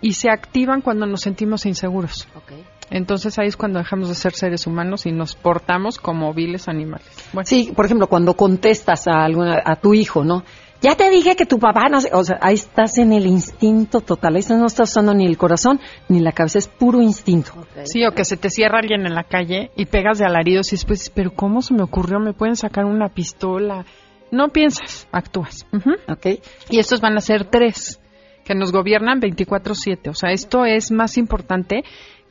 [0.00, 2.28] y se activan cuando nos sentimos inseguros.
[2.90, 7.06] Entonces ahí es cuando dejamos de ser seres humanos y nos portamos como viles animales.
[7.32, 10.44] Bueno, Sí, por ejemplo, cuando contestas a, alguna, a tu hijo, ¿no?
[10.84, 14.36] Ya te dije que tu papá no o sea, ahí estás en el instinto total,
[14.36, 17.52] ahí no estás usando ni el corazón ni la cabeza, es puro instinto.
[17.84, 20.76] Sí, o que se te cierra alguien en la calle y pegas de alaridos y
[20.76, 22.20] después, pero ¿cómo se me ocurrió?
[22.20, 23.86] ¿Me pueden sacar una pistola?
[24.30, 25.66] No piensas, actúas.
[25.72, 25.92] Ujú.
[26.68, 27.98] Y estos van a ser tres,
[28.44, 30.10] que nos gobiernan 24/7.
[30.10, 31.82] O sea, esto es más importante,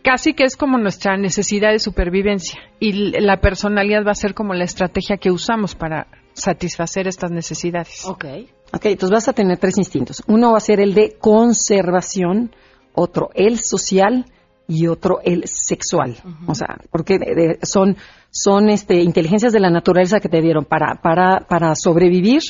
[0.03, 2.59] casi que es como nuestra necesidad de supervivencia.
[2.79, 8.05] Y la personalidad va a ser como la estrategia que usamos para satisfacer estas necesidades.
[8.05, 8.25] Ok.
[8.73, 10.23] Ok, entonces vas a tener tres instintos.
[10.27, 12.55] Uno va a ser el de conservación,
[12.93, 14.25] otro el social
[14.67, 16.17] y otro el sexual.
[16.47, 17.97] O sea, porque de- de- son,
[18.31, 22.41] son este, inteligencias de la naturaleza que te dieron para, para, para sobrevivir,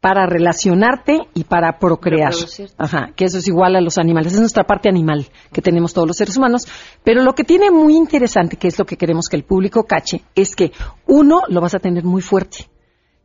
[0.00, 2.32] para relacionarte y para procrear.
[2.78, 4.32] Ajá, que eso es igual a los animales.
[4.32, 6.66] Es nuestra parte animal que tenemos todos los seres humanos.
[7.04, 10.22] Pero lo que tiene muy interesante, que es lo que queremos que el público cache,
[10.34, 10.72] es que
[11.06, 12.70] uno lo vas a tener muy fuerte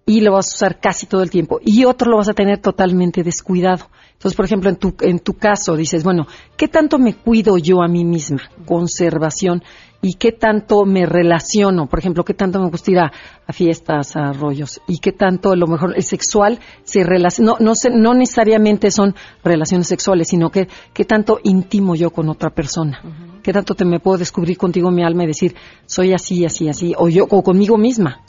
[0.06, 2.60] y lo vas a usar casi todo el tiempo y otro lo vas a tener
[2.60, 3.90] totalmente descuidado.
[4.14, 7.82] Entonces, por ejemplo, en tu, en tu caso dices, bueno, ¿qué tanto me cuido yo
[7.82, 8.42] a mí misma?
[8.66, 9.64] Conservación.
[10.08, 11.88] ¿Y qué tanto me relaciono?
[11.88, 13.12] Por ejemplo, ¿qué tanto me gusta ir a,
[13.48, 14.80] a fiestas, a rollos?
[14.88, 17.54] ¿Y qué tanto, a lo mejor, el sexual se relaciona?
[17.54, 22.30] No, no, se- no necesariamente son relaciones sexuales, sino que qué tanto intimo yo con
[22.30, 23.02] otra persona.
[23.41, 25.56] ¿Qué tanto te me puedo descubrir contigo mi alma y decir,
[25.88, 26.94] soy así, así, así?
[27.00, 28.22] O yo, o conmigo misma.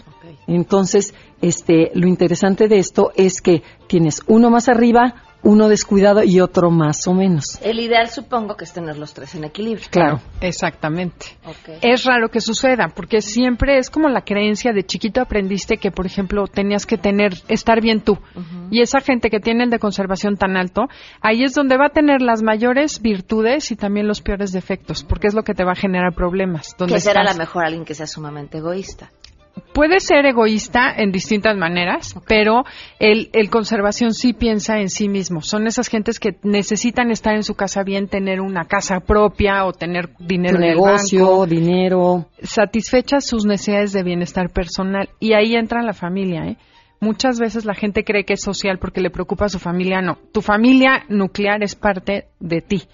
[0.47, 1.13] Entonces,
[1.43, 5.15] este, lo interesante de esto es que tienes uno más arriba,
[5.47, 7.59] uno descuidado y otro más o menos.
[7.63, 9.87] El ideal supongo que es tener los tres en equilibrio.
[9.91, 10.21] Claro.
[10.41, 11.27] Exactamente.
[11.83, 16.07] Es raro que suceda, porque siempre es como la creencia de chiquito aprendiste que, por
[16.07, 18.19] ejemplo, tenías que tener, estar bien tú.
[18.71, 20.83] Y esa gente que tiene el de conservación tan alto,
[21.21, 25.29] ahí es donde va a tener las mayores virtudes y también los peores defectos, porque
[25.29, 26.75] es lo que te va a generar problemas.
[26.77, 29.11] Donde Que será a estás- lo mejor alguien que sea sumamente egoísta.
[29.73, 32.65] Puede ser egoísta en distintas maneras, pero
[32.99, 35.43] el, el conservación sí piensa en sí mismo.
[35.43, 39.73] Son esas gentes que necesitan estar en su casa bien, tener una casa propia o
[39.73, 41.47] tener dinero Tu en el negocio, banco.
[41.47, 42.27] dinero.
[42.43, 46.57] satisfechas sus necesidades de bienestar personal y ahí entra la familia, ¿eh?
[46.99, 50.17] Muchas veces la gente cree que es social porque le preocupa a su familia, no.
[50.33, 52.85] Tu familia nuclear es parte de ti.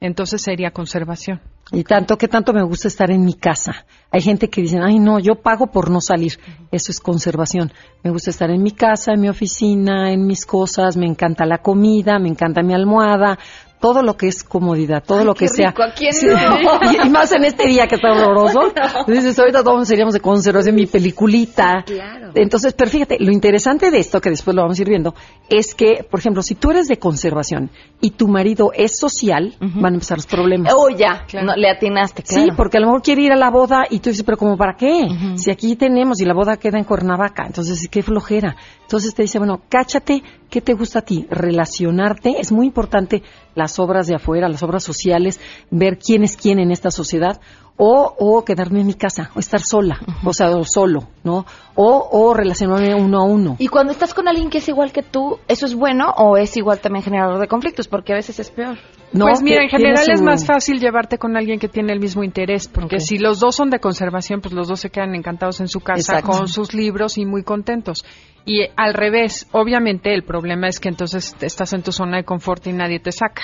[0.00, 1.40] Entonces sería conservación.
[1.72, 3.86] Y tanto que tanto me gusta estar en mi casa.
[4.12, 6.38] Hay gente que dice, ay no, yo pago por no salir.
[6.70, 7.72] Eso es conservación.
[8.04, 10.96] Me gusta estar en mi casa, en mi oficina, en mis cosas.
[10.96, 13.38] Me encanta la comida, me encanta mi almohada.
[13.80, 15.68] Todo lo que es comodidad, todo lo que qué sea.
[15.68, 16.34] rico, ¿a quién Sí, no?
[17.04, 18.72] y, y más en este día que está horroroso.
[19.06, 21.82] Dices, ahorita todos seríamos de conservación, mi peliculita.
[21.84, 22.30] Claro.
[22.34, 25.14] Entonces, pero fíjate, lo interesante de esto, que después lo vamos a ir viendo,
[25.48, 29.92] es que, por ejemplo, si tú eres de conservación y tu marido es social, van
[29.92, 30.72] a empezar los problemas.
[30.74, 32.44] Oh, ya, no, le atinaste, claro.
[32.44, 34.56] Sí, porque a lo mejor quiere ir a la boda y tú dices, pero como
[34.56, 35.06] para qué?
[35.36, 38.56] Si aquí tenemos y la boda queda en Cuernavaca, entonces qué flojera.
[38.82, 41.26] Entonces te dice, bueno, cáchate, ¿qué te gusta a ti?
[41.30, 43.22] Relacionarte, es muy importante
[43.66, 45.40] las obras de afuera, las obras sociales,
[45.72, 47.40] ver quién es quién en esta sociedad,
[47.76, 51.44] o, o quedarme en mi casa, o estar sola, o sea, o solo, ¿no?
[51.74, 53.56] O, o relacionarme uno a uno.
[53.58, 56.56] Y cuando estás con alguien que es igual que tú, ¿eso es bueno o es
[56.56, 57.88] igual también generador de conflictos?
[57.88, 58.78] Porque a veces es peor.
[59.12, 62.68] pues mira, en general es más fácil llevarte con alguien que tiene el mismo interés,
[62.68, 65.80] porque si los dos son de conservación, pues los dos se quedan encantados en su
[65.80, 66.38] casa Exacto.
[66.38, 68.04] con sus libros y muy contentos.
[68.46, 72.66] Y al revés, obviamente el problema es que entonces estás en tu zona de confort
[72.68, 73.42] y nadie te saca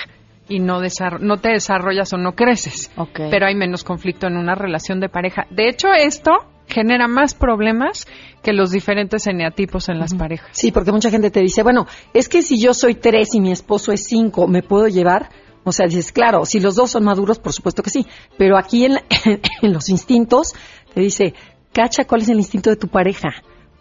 [0.49, 0.79] y no,
[1.19, 2.89] no te desarrollas o no creces.
[2.97, 3.19] Ok.
[3.29, 5.45] Pero hay menos conflicto en una relación de pareja.
[5.49, 6.31] De hecho, esto
[6.67, 8.07] genera más problemas
[8.41, 10.47] que los diferentes eneatipos en las parejas.
[10.53, 13.51] Sí, porque mucha gente te dice, bueno, es que si yo soy tres y mi
[13.51, 15.29] esposo es cinco, ¿me puedo llevar?
[15.65, 18.05] O sea, dices, claro, si los dos son maduros, por supuesto que sí.
[18.37, 19.03] Pero aquí en, la-
[19.61, 20.53] en los instintos
[20.93, 21.33] te dice,
[21.73, 23.29] cacha cuál es el instinto de tu pareja.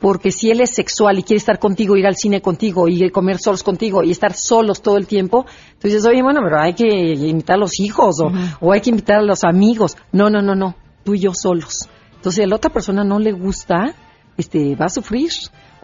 [0.02, 3.38] Porque si él es sexual y quiere estar contigo, ir al cine contigo y comer
[3.38, 5.46] solos contigo y estar solos todo el tiempo,
[5.80, 9.18] dices, oye, bueno, pero hay que invitar a los hijos o, o hay que invitar
[9.18, 9.96] a los amigos.
[10.10, 11.88] No, no, no, no, tú y yo solos.
[12.16, 13.94] Entonces, a la otra persona no le gusta,
[14.36, 15.30] este, va a sufrir.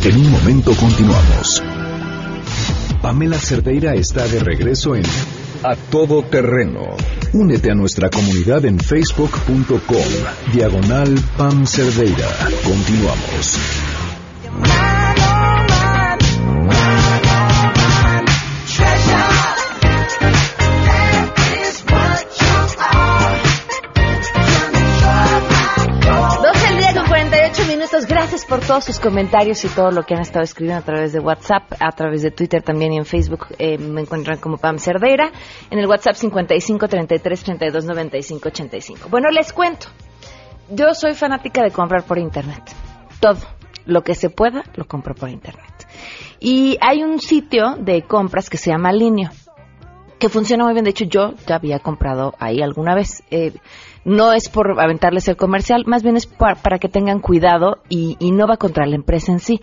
[0.06, 1.62] En un momento continuamos.
[3.02, 5.04] Pamela Cerdeira está de regreso en
[5.64, 6.96] A Todo Terreno.
[7.34, 10.54] Únete a nuestra comunidad en facebook.com.
[10.54, 12.30] Diagonal Pam Cerdeira.
[12.64, 13.60] Continuamos.
[28.02, 28.08] 48 minutos.
[28.08, 31.20] Gracias por todos sus comentarios y todo lo que han estado escribiendo a través de
[31.20, 33.48] WhatsApp, a través de Twitter también y en Facebook.
[33.58, 35.32] Eh, me encuentran como Pam Cerdeira.
[35.70, 39.10] En el WhatsApp 55 33 32 95 85.
[39.10, 39.88] Bueno, les cuento.
[40.70, 42.64] Yo soy fanática de comprar por Internet.
[43.20, 43.40] Todo.
[43.86, 45.88] Lo que se pueda, lo compro por Internet.
[46.40, 49.32] Y hay un sitio de compras que se llama Linio
[50.22, 50.86] que funciona muy bien.
[50.86, 53.24] De hecho, yo ya había comprado ahí alguna vez.
[53.32, 53.54] Eh,
[54.06, 58.16] no es por aventarles el comercial, más bien es pa- para, que tengan cuidado y,
[58.20, 59.60] y no va contra la empresa en sí.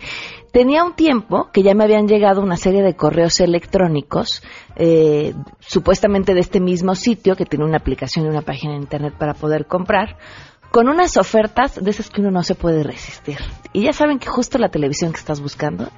[0.51, 4.43] Tenía un tiempo que ya me habían llegado una serie de correos electrónicos,
[4.75, 9.13] eh, supuestamente de este mismo sitio, que tiene una aplicación y una página de internet
[9.17, 10.17] para poder comprar,
[10.71, 13.37] con unas ofertas de esas que uno no se puede resistir.
[13.73, 15.89] Y ya saben que justo la televisión que estás buscando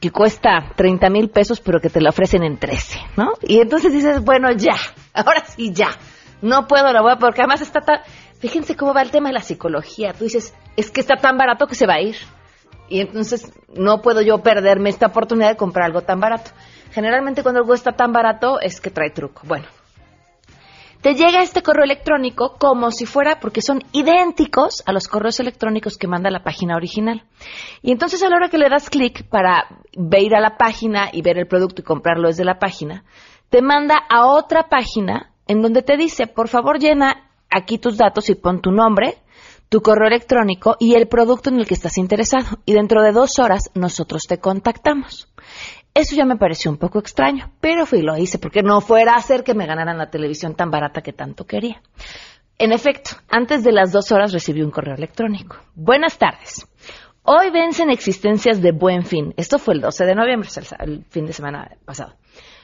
[0.00, 3.32] que cuesta 30 mil pesos, pero que te la ofrecen en 13, ¿no?
[3.42, 4.76] Y entonces dices, bueno, ya,
[5.12, 5.90] ahora sí, ya.
[6.40, 8.00] No puedo, la voy a, porque además está tan...
[8.38, 10.14] Fíjense cómo va el tema de la psicología.
[10.14, 12.16] Tú dices, es que está tan barato que se va a ir.
[12.88, 16.50] Y entonces no puedo yo perderme esta oportunidad de comprar algo tan barato.
[16.92, 19.42] Generalmente cuando algo está tan barato es que trae truco.
[19.44, 19.66] Bueno,
[21.02, 25.96] te llega este correo electrónico como si fuera, porque son idénticos a los correos electrónicos
[25.96, 27.24] que manda la página original.
[27.82, 31.22] Y entonces a la hora que le das clic para ir a la página y
[31.22, 33.04] ver el producto y comprarlo desde la página,
[33.48, 38.28] te manda a otra página en donde te dice, por favor llena aquí tus datos
[38.30, 39.18] y pon tu nombre,
[39.68, 42.58] tu correo electrónico y el producto en el que estás interesado.
[42.66, 45.28] Y dentro de dos horas nosotros te contactamos.
[45.94, 49.14] Eso ya me pareció un poco extraño, pero fui y lo hice porque no fuera
[49.14, 51.82] a hacer que me ganaran la televisión tan barata que tanto quería.
[52.58, 55.56] En efecto, antes de las dos horas recibí un correo electrónico.
[55.74, 56.66] Buenas tardes.
[57.22, 59.34] Hoy vencen existencias de buen fin.
[59.36, 60.48] Esto fue el 12 de noviembre,
[60.78, 62.14] el fin de semana pasado.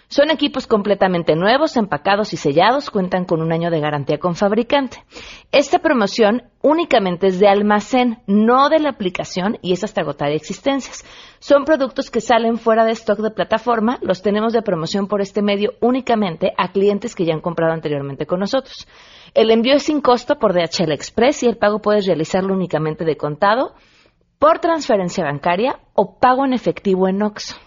[0.08, 5.02] Son equipos completamente nuevos, empacados y sellados, cuentan con un año de garantía con fabricante.
[5.50, 11.04] Esta promoción únicamente es de almacén, no de la aplicación y es hasta agotar existencias.
[11.40, 15.42] Son productos que salen fuera de stock de plataforma, los tenemos de promoción por este
[15.42, 18.86] medio únicamente a clientes que ya han comprado anteriormente con nosotros.
[19.34, 23.16] El envío es sin costo por DHL Express y el pago puedes realizarlo únicamente de
[23.16, 23.74] contado,
[24.38, 27.65] por transferencia bancaria o pago en efectivo en OXXO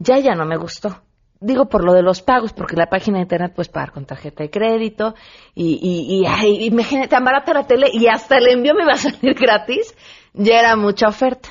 [0.00, 1.02] ya ya no me gustó.
[1.42, 4.42] Digo por lo de los pagos, porque la página de internet puedes pagar con tarjeta
[4.42, 5.14] de crédito
[5.54, 8.94] y, y, y, ay, imagínate, tan barata la tele y hasta el envío me va
[8.94, 9.94] a salir gratis.
[10.34, 11.48] Ya era mucha oferta.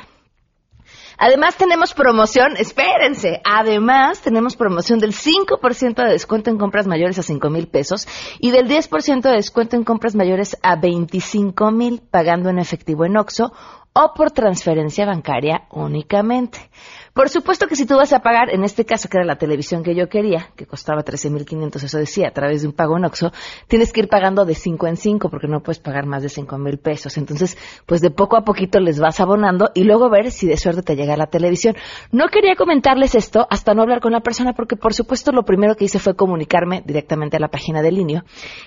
[1.22, 7.24] Además tenemos promoción, espérense, además tenemos promoción del 5% de descuento en compras mayores a
[7.24, 8.08] 5 mil pesos
[8.40, 13.18] y del 10% de descuento en compras mayores a 25 mil pagando en efectivo en
[13.18, 13.52] OXO
[13.94, 16.70] o por transferencia bancaria únicamente.
[17.14, 19.84] Por supuesto que si tú vas a pagar, en este caso que era la televisión
[19.84, 23.32] que yo quería, que costaba 13.500, eso decía, a través de un pago en Oxxo,
[23.68, 26.78] tienes que ir pagando de 5 en 5 porque no puedes pagar más de 5,000
[26.78, 27.18] pesos.
[27.18, 30.84] Entonces, pues de poco a poquito les vas abonando y luego ver si de suerte
[30.84, 31.76] te llega la televisión.
[32.12, 35.76] No quería comentarles esto hasta no hablar con la persona porque por supuesto lo primero
[35.76, 38.24] que hice fue comunicarme directamente a la página del Linio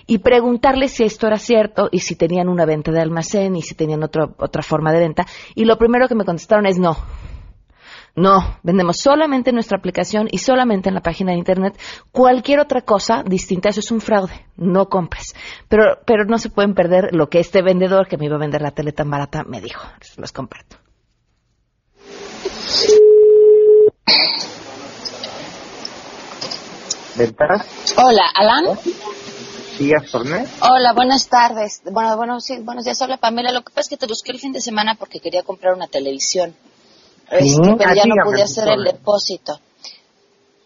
[0.06, 3.74] y preguntarles si esto era cierto y si tenían una venta de almacén y si
[3.74, 5.11] tenían otro, otra forma de venta.
[5.54, 6.96] Y lo primero que me contestaron es no
[8.14, 11.78] no, vendemos solamente en nuestra aplicación y solamente en la página de internet.
[12.10, 14.46] Cualquier otra cosa distinta, eso es un fraude.
[14.56, 15.34] No compres.
[15.68, 18.60] Pero, pero no se pueden perder lo que este vendedor que me iba a vender
[18.60, 19.86] la tele tan barata me dijo.
[20.18, 20.76] Los comparto.
[27.96, 28.78] Hola, Alan.
[29.76, 30.44] Sí, Astorne.
[30.60, 31.82] Hola, buenas tardes.
[31.90, 33.00] Bueno, bueno, sí, buenos días.
[33.00, 33.52] Hola, Pamela.
[33.52, 35.86] Lo que pasa es que te busqué el fin de semana porque quería comprar una
[35.86, 36.54] televisión.
[37.30, 39.58] Este, pero ya no pude hacer el depósito.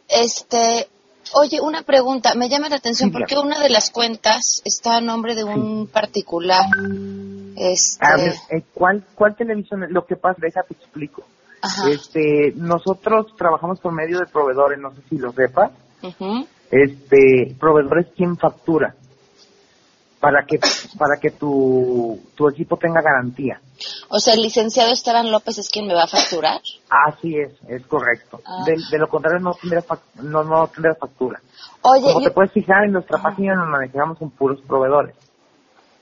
[0.09, 0.89] Este,
[1.35, 5.35] oye, una pregunta, me llama la atención porque una de las cuentas está a nombre
[5.35, 6.67] de un particular.
[7.57, 8.05] Este...
[8.05, 9.87] A ver, eh, ¿cuál, ¿cuál televisión?
[9.91, 11.23] Lo que pasa, déjate explico.
[11.89, 15.71] Este, nosotros trabajamos por medio de proveedores, no sé si lo sepas.
[16.71, 18.95] Este, proveedores quien factura
[20.21, 20.59] para que
[20.99, 23.61] para que tu, tu equipo tenga garantía.
[24.09, 26.61] O sea, el licenciado Esteban López es quien me va a facturar.
[26.89, 28.41] Así es, es correcto.
[28.45, 28.65] Ah.
[28.65, 31.41] De, lo contrario no tendrás no, no factura.
[31.83, 35.15] Oye, Como te puedes fijar en nuestra página nos manejamos en puros proveedores.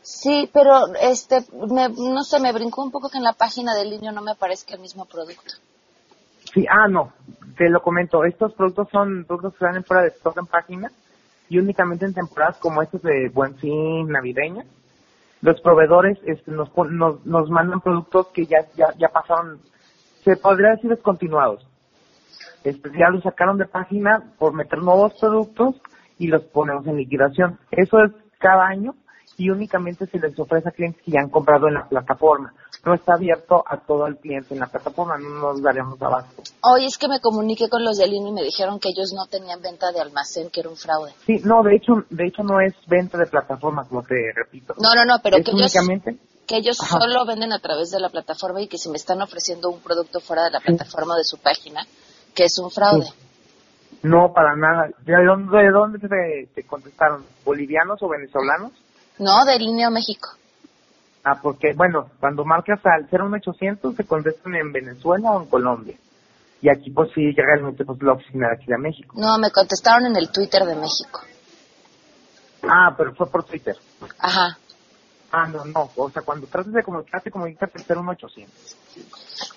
[0.01, 4.12] Sí, pero este, no sé, me brincó un poco que en la página del niño
[4.12, 5.55] no me aparezca el mismo producto.
[6.55, 7.13] Sí, ah, no,
[7.59, 8.25] te lo comento.
[8.25, 10.91] Estos productos son productos que salen fuera de stock en página
[11.49, 14.65] y únicamente en temporadas como estas de Buen Fin, navideña,
[15.43, 19.61] los proveedores este, nos, nos, nos mandan productos que ya, ya, ya pasaron,
[20.23, 21.67] se podría decir descontinuados.
[22.63, 25.75] Este, ya los sacaron de página por meter nuevos productos
[26.19, 27.59] y los ponemos en liquidación.
[27.71, 28.95] Eso es cada año
[29.37, 32.55] y únicamente se les ofrece a clientes que ya han comprado en la plataforma.
[32.85, 36.43] No está abierto a todo el cliente en la plataforma, no nos daríamos abasto.
[36.62, 39.26] Hoy es que me comuniqué con los de Lini y me dijeron que ellos no
[39.26, 41.12] tenían venta de almacén, que era un fraude.
[41.24, 44.74] Sí, no, de hecho, de hecho no es venta de plataforma, como te repito.
[44.78, 45.72] No, no, no, pero que ellos,
[46.47, 49.70] que ellos solo venden a través de la plataforma y que si me están ofreciendo
[49.70, 51.87] un producto fuera de la plataforma de su página,
[52.35, 53.07] que es un fraude.
[54.03, 54.89] No, para nada.
[55.07, 57.24] ¿De dónde, de dónde te, te contestaron?
[57.45, 58.72] ¿Bolivianos o venezolanos?
[59.18, 60.28] No, de Línea México.
[61.25, 65.97] Ah, porque, bueno, cuando marcas al 01800 se contestan en Venezuela o en Colombia.
[66.61, 69.16] Y aquí, pues sí, realmente, pues la oficina de aquí de México.
[69.18, 71.20] No, me contestaron en el Twitter de México.
[72.62, 73.77] Ah, pero fue por Twitter.
[74.18, 74.59] Ajá.
[75.31, 75.91] Ah, no, no.
[75.97, 78.77] O sea, cuando tratas de comunicarte, comunícate al 01800.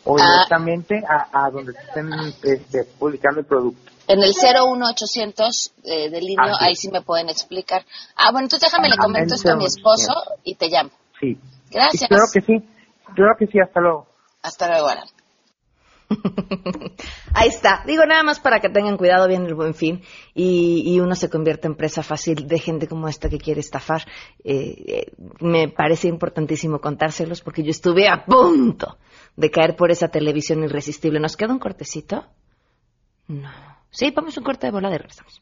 [0.06, 0.24] O ah.
[0.24, 2.10] directamente a, donde se estén
[2.44, 3.92] este, publicando el producto.
[4.08, 7.86] En el 01800 eh, del línea, ahí sí me pueden explicar.
[8.16, 10.14] Ah, bueno, entonces déjame, le ah, comento esto a mi esposo
[10.44, 10.92] y te llamo.
[11.20, 11.38] Sí.
[11.72, 12.10] Gracias.
[12.10, 12.68] Creo que sí.
[13.16, 14.08] Creo que sí, hasta luego.
[14.42, 15.08] Hasta luego, Alan.
[17.34, 17.84] Ahí está.
[17.86, 20.02] Digo nada más para que tengan cuidado bien el buen fin
[20.34, 24.06] y, uno se convierte en presa fácil de gente como esta que quiere estafar.
[24.44, 28.98] Eh, eh, me parece importantísimo contárselos porque yo estuve a punto
[29.36, 31.20] de caer por esa televisión irresistible.
[31.20, 32.26] ¿Nos queda un cortecito?
[33.28, 33.50] No.
[33.90, 35.42] Sí, vamos un corte de bola de regresamos.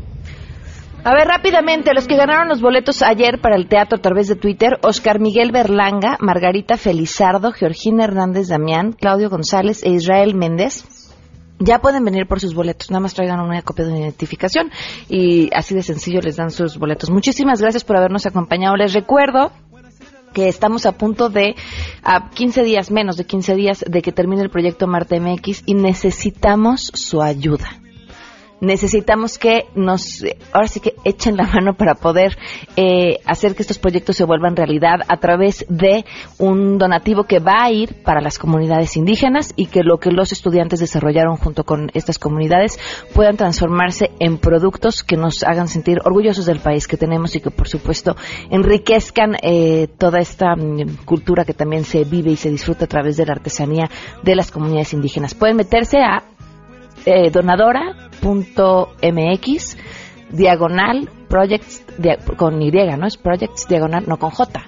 [1.03, 4.35] A ver, rápidamente, los que ganaron los boletos ayer para el teatro a través de
[4.35, 10.85] Twitter, Oscar Miguel Berlanga, Margarita Felizardo, Georgina Hernández Damián, Claudio González e Israel Méndez.
[11.57, 14.69] Ya pueden venir por sus boletos, nada más traigan una copia de identificación
[15.09, 17.09] y así de sencillo les dan sus boletos.
[17.09, 18.75] Muchísimas gracias por habernos acompañado.
[18.75, 19.51] Les recuerdo
[20.33, 21.55] que estamos a punto de,
[22.03, 25.73] a 15 días, menos de 15 días de que termine el proyecto Marte MX y
[25.73, 27.81] necesitamos su ayuda
[28.61, 32.37] necesitamos que nos, ahora sí que echen la mano para poder
[32.75, 36.05] eh, hacer que estos proyectos se vuelvan realidad a través de
[36.37, 40.31] un donativo que va a ir para las comunidades indígenas y que lo que los
[40.31, 42.79] estudiantes desarrollaron junto con estas comunidades
[43.13, 47.49] puedan transformarse en productos que nos hagan sentir orgullosos del país que tenemos y que
[47.49, 48.15] por supuesto
[48.51, 53.17] enriquezcan eh, toda esta mm, cultura que también se vive y se disfruta a través
[53.17, 53.89] de la artesanía
[54.21, 55.33] de las comunidades indígenas.
[55.33, 56.23] Pueden meterse a
[57.05, 57.31] eh,
[58.21, 59.77] donadora.mx
[60.29, 61.83] diagonal projects
[62.37, 63.07] con Y, ¿no?
[63.07, 64.65] Es projects diagonal, no con J,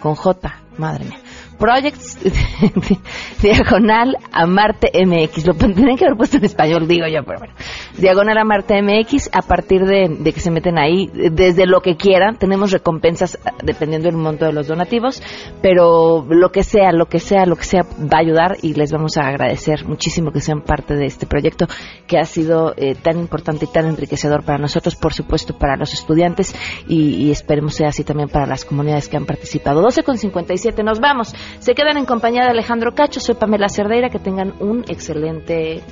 [0.00, 1.18] con J, madre mía.
[1.60, 2.18] Projects
[3.42, 5.46] Diagonal a Marte MX.
[5.46, 7.54] Lo tendrían que haber puesto en español, digo yo, pero bueno.
[7.98, 12.38] Diagonal a Marte MX, a partir de, que se meten ahí, desde lo que quieran,
[12.38, 15.22] tenemos recompensas dependiendo del monto de los donativos,
[15.60, 18.90] pero lo que sea, lo que sea, lo que sea, va a ayudar y les
[18.90, 21.66] vamos a agradecer muchísimo que sean parte de este proyecto
[22.06, 25.92] que ha sido eh, tan importante y tan enriquecedor para nosotros, por supuesto, para los
[25.92, 26.54] estudiantes
[26.88, 29.82] y, y esperemos sea así también para las comunidades que han participado.
[29.82, 31.34] 12 con 57, nos vamos.
[31.58, 35.82] Se quedan en compañía de Alejandro Cacho, soy Pamela Cerdeira, que tengan un excelente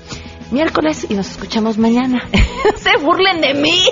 [0.50, 2.26] miércoles y nos escuchamos mañana.
[2.76, 3.84] Se burlen de mí.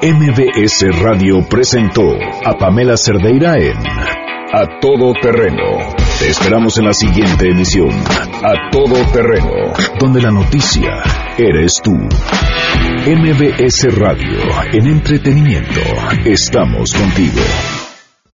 [0.00, 2.02] MBS Radio presentó
[2.44, 5.94] a Pamela Cerdeira en A Todo Terreno.
[6.18, 7.90] Te esperamos en la siguiente emisión.
[7.90, 11.02] A Todo Terreno, donde la noticia
[11.36, 11.92] eres tú.
[11.92, 14.38] MBS Radio,
[14.72, 15.80] en entretenimiento,
[16.24, 17.42] estamos contigo.